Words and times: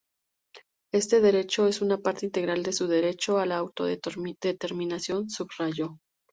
Este 0.91 1.21
derecho 1.21 1.67
es 1.67 1.79
una 1.81 1.99
parte 1.99 2.25
integral 2.25 2.63
de 2.63 2.73
su 2.73 2.87
derecho 2.87 3.37
a 3.37 3.45
la 3.45 3.57
autodeterminación", 3.57 5.29
subrayó. 5.29 5.99